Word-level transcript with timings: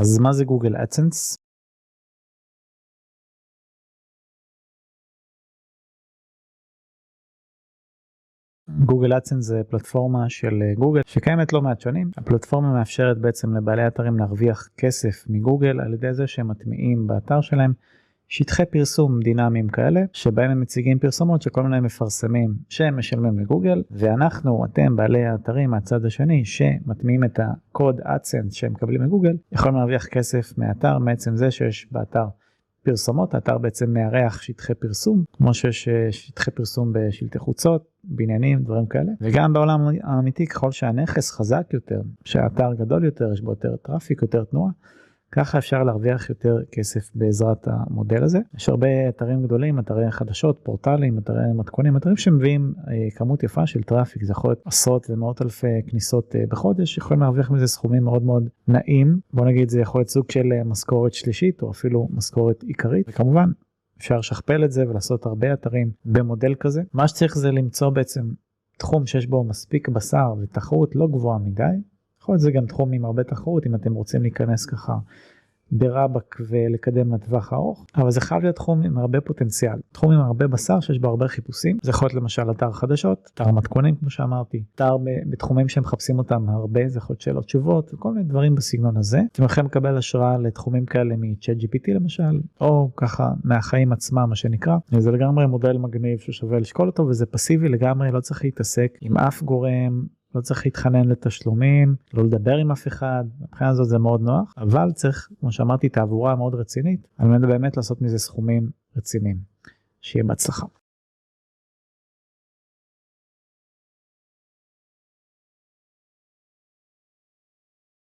אז 0.00 0.18
מה 0.18 0.32
זה 0.32 0.44
גוגל 0.44 0.76
אדסנס? 0.76 1.36
גוגל 8.84 9.12
אדסנס 9.12 9.44
זה 9.44 9.62
פלטפורמה 9.70 10.28
של 10.28 10.54
גוגל 10.78 11.00
שקיימת 11.06 11.52
לא 11.52 11.62
מעט 11.62 11.80
שנים. 11.80 12.10
הפלטפורמה 12.16 12.72
מאפשרת 12.72 13.18
בעצם 13.18 13.56
לבעלי 13.56 13.86
אתרים 13.86 14.18
להרוויח 14.18 14.68
כסף 14.76 15.24
מגוגל 15.28 15.80
על 15.80 15.94
ידי 15.94 16.14
זה 16.14 16.26
שהם 16.26 16.48
מטמיעים 16.48 17.06
באתר 17.06 17.40
שלהם 17.40 17.72
שטחי 18.28 18.66
פרסום 18.66 19.20
דינמיים 19.20 19.68
כאלה 19.68 20.00
שבהם 20.12 20.50
הם 20.50 20.60
מציגים 20.60 20.98
פרסומות 20.98 21.42
שכל 21.42 21.62
מיני 21.62 21.80
מפרסמים 21.80 22.54
שהם 22.68 22.98
משלמים 22.98 23.38
לגוגל 23.38 23.82
ואנחנו 23.90 24.64
אתם 24.64 24.96
בעלי 24.96 25.24
האתרים 25.24 25.70
מהצד 25.70 26.04
השני 26.04 26.44
שמטמיעים 26.44 27.24
את 27.24 27.40
הקוד 27.42 28.00
אדסנס 28.04 28.52
שהם 28.52 28.72
מקבלים 28.72 29.02
מגוגל 29.02 29.36
יכולים 29.52 29.76
להרוויח 29.76 30.06
כסף 30.06 30.58
מאתר 30.58 30.98
מעצם 30.98 31.36
זה 31.36 31.50
שיש 31.50 31.88
באתר 31.92 32.26
פרסומות 32.84 33.34
האתר 33.34 33.58
בעצם 33.58 33.92
מארח 33.92 34.42
שטחי 34.42 34.74
פרסום 34.74 35.24
כמו 35.32 35.54
שיש 35.54 35.88
שטחי 36.10 36.50
פרסום 36.50 36.92
בשלטי 36.92 37.38
חוצות 37.38 37.84
בניינים 38.04 38.62
דברים 38.62 38.86
כאלה 38.86 39.12
וגם 39.20 39.52
בעולם 39.52 39.80
האמיתי 40.02 40.46
ככל 40.46 40.70
שהנכס 40.70 41.30
חזק 41.30 41.66
יותר 41.72 42.00
שהאתר 42.24 42.74
גדול 42.74 43.04
יותר 43.04 43.32
יש 43.32 43.40
בו 43.40 43.50
יותר 43.50 43.76
traffic 43.76 44.22
יותר 44.22 44.44
תנועה. 44.44 44.70
ככה 45.32 45.58
אפשר 45.58 45.82
להרוויח 45.82 46.30
יותר 46.30 46.56
כסף 46.72 47.10
בעזרת 47.14 47.68
המודל 47.68 48.22
הזה. 48.24 48.38
יש 48.56 48.68
הרבה 48.68 49.08
אתרים 49.08 49.42
גדולים, 49.42 49.78
אתרי 49.78 50.10
חדשות, 50.10 50.60
פורטלים, 50.62 51.18
אתרי 51.18 51.52
מתכונים, 51.54 51.96
אתרים 51.96 52.16
שמביאים 52.16 52.74
אה, 52.88 53.10
כמות 53.16 53.42
יפה 53.42 53.66
של 53.66 53.82
traffic, 53.82 54.24
זה 54.24 54.32
יכול 54.32 54.50
להיות 54.50 54.62
עשרות 54.64 55.06
ומאות 55.10 55.42
אלפי 55.42 55.82
כניסות 55.86 56.36
אה, 56.36 56.44
בחודש, 56.48 56.98
יכולים 56.98 57.20
להרוויח 57.20 57.50
מזה 57.50 57.66
סכומים 57.66 58.04
מאוד 58.04 58.22
מאוד 58.22 58.48
נעים. 58.68 59.20
בוא 59.32 59.46
נגיד 59.46 59.68
זה 59.68 59.80
יכול 59.80 60.00
להיות 60.00 60.08
סוג 60.08 60.30
של 60.30 60.52
אה, 60.52 60.64
משכורת 60.64 61.12
שלישית 61.12 61.62
או 61.62 61.70
אפילו 61.70 62.08
משכורת 62.10 62.62
עיקרית, 62.62 63.08
וכמובן 63.08 63.50
אפשר 63.98 64.18
לשכפל 64.18 64.64
את 64.64 64.72
זה 64.72 64.88
ולעשות 64.88 65.26
הרבה 65.26 65.52
אתרים 65.52 65.90
במודל 66.04 66.54
כזה. 66.54 66.82
מה 66.92 67.08
שצריך 67.08 67.38
זה 67.38 67.50
למצוא 67.50 67.90
בעצם 67.90 68.28
תחום 68.78 69.06
שיש 69.06 69.26
בו 69.26 69.44
מספיק 69.44 69.88
בשר 69.88 70.34
ותחרות 70.42 70.96
לא 70.96 71.06
גבוהה 71.06 71.38
מדי. 71.38 71.62
יכול 72.28 72.34
להיות 72.34 72.42
זה 72.42 72.50
גם 72.50 72.66
תחום 72.66 72.92
עם 72.92 73.04
הרבה 73.04 73.24
תחרות 73.24 73.66
אם 73.66 73.74
אתם 73.74 73.94
רוצים 73.94 74.22
להיכנס 74.22 74.66
ככה 74.66 74.98
ברבק 75.72 76.36
ולקדם 76.48 77.14
לטווח 77.14 77.52
הארוך 77.52 77.86
אבל 77.96 78.10
זה 78.10 78.20
חייב 78.20 78.42
להיות 78.42 78.56
תחום 78.56 78.82
עם 78.82 78.98
הרבה 78.98 79.20
פוטנציאל 79.20 79.78
תחום 79.92 80.12
עם 80.12 80.20
הרבה 80.20 80.46
בשר 80.46 80.80
שיש 80.80 80.98
בו 80.98 81.08
הרבה 81.08 81.28
חיפושים. 81.28 81.78
זה 81.82 81.90
יכול 81.90 82.06
להיות 82.06 82.14
למשל 82.14 82.50
אתר 82.50 82.72
חדשות 82.72 83.30
אתר 83.34 83.52
מתכונים 83.52 83.94
כמו 83.94 84.10
שאמרתי 84.10 84.64
אתר 84.74 84.96
בתחומים 85.30 85.68
שמחפשים 85.68 86.18
אותם 86.18 86.48
הרבה 86.48 86.88
זה 86.88 86.98
יכול 86.98 87.14
להיות 87.14 87.20
שאלות 87.20 87.44
תשובות 87.44 87.94
וכל 87.94 88.12
מיני 88.12 88.24
דברים 88.24 88.54
בסגנון 88.54 88.96
הזה. 88.96 89.20
אתם 89.32 89.44
יכולים 89.44 89.66
לקבל 89.66 89.96
השראה 89.96 90.38
לתחומים 90.38 90.86
כאלה 90.86 91.14
מצ'אט 91.18 91.56
gpt 91.56 91.94
למשל 91.94 92.40
או 92.60 92.90
ככה 92.96 93.30
מהחיים 93.44 93.92
עצמם 93.92 94.26
מה 94.28 94.36
שנקרא. 94.36 94.76
זה 94.98 95.10
לגמרי 95.10 95.46
מודל 95.46 95.78
מגניב 95.78 96.18
ששווה 96.18 96.58
לשקול 96.58 96.88
אותו 96.88 97.02
וזה 97.02 97.26
פסיבי 97.26 97.68
לגמרי 97.68 98.10
לא 98.10 98.20
צריך 98.20 98.44
להתעסק 98.44 98.98
עם 99.00 99.18
אף 99.18 99.42
גורם 99.42 100.17
לא 100.38 100.42
צריך 100.42 100.66
להתחנן 100.66 101.08
לתשלומים, 101.08 101.96
לא 102.14 102.24
לדבר 102.24 102.56
עם 102.56 102.70
אף 102.70 102.86
אחד, 102.86 103.24
מבחינה 103.40 103.70
הזאת 103.70 103.88
זה 103.88 103.98
מאוד 103.98 104.20
נוח, 104.20 104.54
אבל 104.58 104.92
צריך, 104.94 105.28
כמו 105.40 105.52
שאמרתי, 105.52 105.88
תעבורה 105.88 106.36
מאוד 106.36 106.54
רצינית, 106.54 107.08
על 107.18 107.28
מנת 107.28 107.48
באמת 107.48 107.76
לעשות 107.76 108.02
מזה 108.02 108.18
סכומים 108.18 108.70
רציניים. 108.96 109.36
שיהיה 110.00 110.24
בהצלחה. 110.24 110.66